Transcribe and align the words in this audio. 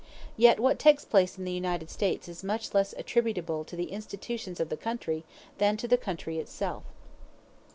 Yet 0.35 0.59
what 0.59 0.79
takes 0.79 1.05
place 1.05 1.37
in 1.37 1.43
the 1.45 1.51
United 1.51 1.91
States 1.91 2.27
is 2.27 2.43
much 2.43 2.73
less 2.73 2.95
attributable 2.97 3.63
to 3.63 3.75
the 3.75 3.91
institutions 3.91 4.59
of 4.59 4.69
the 4.69 4.75
country 4.75 5.25
than 5.59 5.77
to 5.77 5.87
the 5.87 5.95
country 5.95 6.39
itself. 6.39 6.85